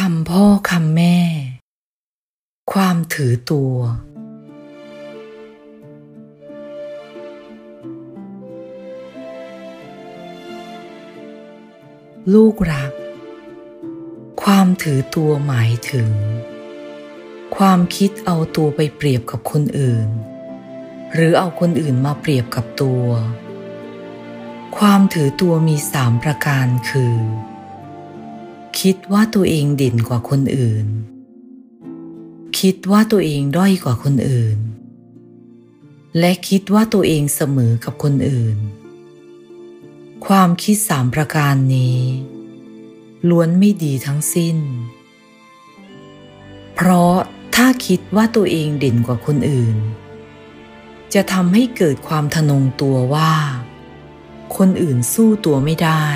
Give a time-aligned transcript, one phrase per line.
[0.00, 1.18] คำพ่อคำแม่
[2.72, 3.74] ความถือตัว
[12.34, 12.92] ลูกรัก
[14.42, 16.10] ความถือตัวหมายถึง
[17.56, 20.08] ความคิดเอาตัวไปเปรียบกับคนอื่น
[21.14, 23.06] หรือเอาคนอื่นมาเปรียบกับตัว
[24.76, 27.16] ความถือตัวมีสามประการคือ
[28.80, 30.86] คิดว่าตัวเองเด่นกว่าคนอื่น
[32.60, 34.58] คิดว่าตัวเองด้อยกว่าคนอื่น
[36.18, 38.58] และคิดว่าตัวเองเสมอกับคนอื่น
[40.26, 42.00] ความคิดสามประการนี้
[43.28, 44.56] ล้วนไม่ดีทั้งสิ้น
[46.74, 47.14] เพราะ
[47.54, 49.76] ถ้าคิดว่าตัวเองเด่นกว่าคนอื่น
[51.14, 53.32] จะทำให้เกิดความทะนงตัวว่า
[54.56, 56.06] คนอื่นสู้ตัวไม่ได้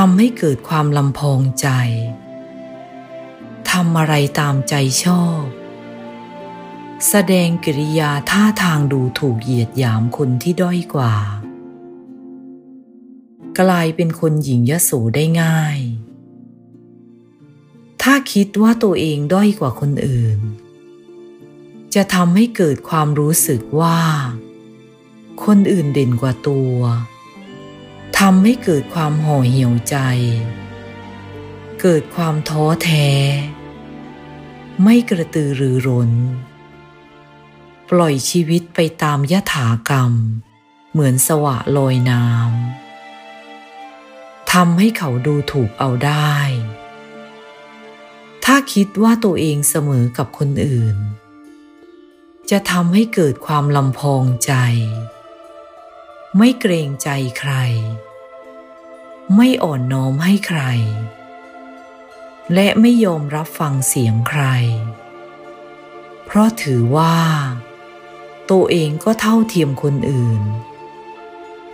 [0.00, 1.68] ทำให้เกิดความลำพองใจ
[3.70, 4.74] ทำอะไรตามใจ
[5.04, 5.42] ชอบ
[7.08, 11.16] แสดงกิริยาท่าทางดูถูกเหยียดหยามคนที่ด้อยกว่า
[13.60, 15.78] กลายเป็นคนหญิงยโสได้ง่าย
[18.02, 20.38] ถ้าคิดว่าตัวเองด้อยกว่าคนอื่น
[21.94, 24.00] จะทำให้เกิดความรู้สึกว่า
[25.44, 29.96] คนอื่นเด่นกว่าตัวำให้เกิดความห่อเหี่ยวใจ
[31.80, 33.08] เกิดความท้อแท้
[34.82, 36.10] ไม่กระตือรือร้น
[37.90, 40.12] ปล่อยชีวิตไปตามยถากรรม
[40.92, 46.36] เหมือนสวะลอยน้ำทำให้เขาดูถูกเอาได้
[48.44, 50.96] ถ้าคิดว่าตัวเองเสมอกับคนอื่น
[52.50, 54.54] จะทำให้เกิดความลำพองใจ
[56.38, 57.08] ไม่เกรงใจ
[57.38, 57.52] ใคร
[59.32, 60.62] ไม่อ่อนน้อมให้ใคร
[62.54, 64.42] และไม่ยอมรับฟังเสียงใคร
[66.24, 67.16] เพราะถือว่า
[68.50, 70.42] ตัวเองก็เท่าเทียมคนอื่น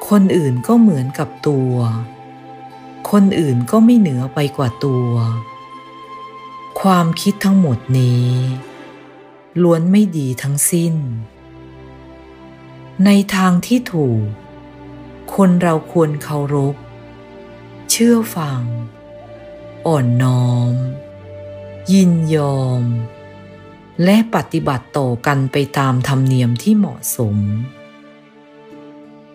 [0.08, 1.74] คนอื่นก็เหมือนกับตัว
[3.10, 5.10] คนอื่นก็ไม่เหนือไปกว่าตัว
[6.80, 8.30] ความคิดทั้งหมดนี้
[9.62, 10.94] ล้วนไม่ดีทั้งสิ้น
[13.04, 14.24] ในทางที่ถูก
[15.34, 16.74] คนเราควรเคารพ
[17.94, 18.62] เชื่อฟัง
[19.86, 20.74] อ่อนน้อม
[21.92, 22.82] ยินยอม
[24.04, 27.36] และปฏิบัติต่อกันไปตามธรรมเนียมที่เหมาะสม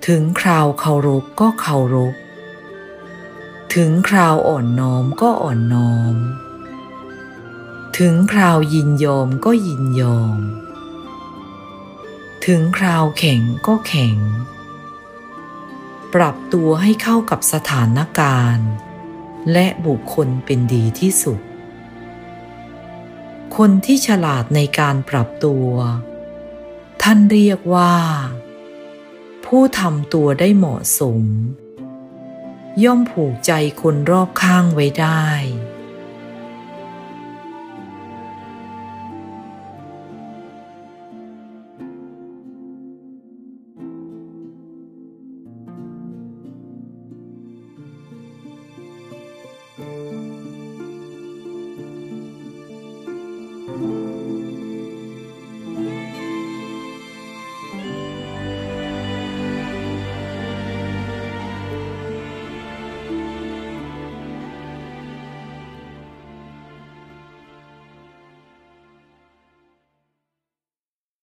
[0.08, 2.16] ถึงคราวเคารพก็เคารพ
[3.76, 6.16] ถึงคราวอ่อนน้อมก็อ่อนน้อม
[7.98, 10.40] ถึงคราวยินยอมก็ยินยอม
[12.46, 14.18] ถึงคราวแข็งก็แข็ง
[16.22, 18.70] ปรับตัวให้เข้ากับสถานการณ์
[19.53, 21.40] และบุคคลเป็นดีที่สุด
[23.58, 25.70] คนที่ฉลาดในการปรับตัว
[27.02, 27.96] ท่านเรียกว่า
[29.46, 31.22] ผู้ทำตัวได้เหมาะสม
[32.84, 35.25] ย่อมผูกใจคนรอบข้างไว้ได้